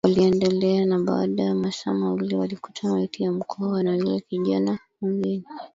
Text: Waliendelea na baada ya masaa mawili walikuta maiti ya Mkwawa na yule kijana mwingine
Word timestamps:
Waliendelea 0.05 0.85
na 0.85 0.99
baada 0.99 1.43
ya 1.43 1.55
masaa 1.55 1.93
mawili 1.93 2.35
walikuta 2.35 2.87
maiti 2.89 3.23
ya 3.23 3.31
Mkwawa 3.31 3.83
na 3.83 3.95
yule 3.97 4.19
kijana 4.21 4.79
mwingine 5.01 5.45